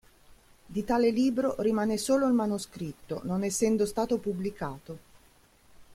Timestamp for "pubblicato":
4.17-4.97